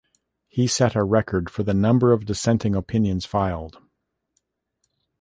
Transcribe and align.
He 0.47 0.65
set 0.65 0.95
a 0.95 1.03
record 1.03 1.51
for 1.51 1.61
the 1.61 1.75
number 1.75 2.11
of 2.11 2.25
dissenting 2.25 2.75
opinions 2.75 3.23
filed. 3.23 3.77